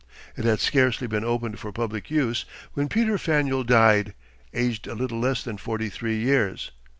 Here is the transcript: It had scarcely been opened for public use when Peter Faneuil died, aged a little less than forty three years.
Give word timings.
It 0.35 0.45
had 0.45 0.59
scarcely 0.59 1.05
been 1.05 1.23
opened 1.23 1.59
for 1.59 1.71
public 1.71 2.09
use 2.09 2.45
when 2.73 2.89
Peter 2.89 3.19
Faneuil 3.19 3.63
died, 3.63 4.15
aged 4.51 4.87
a 4.87 4.95
little 4.95 5.19
less 5.19 5.43
than 5.43 5.57
forty 5.57 5.89
three 5.89 6.17
years. 6.17 6.71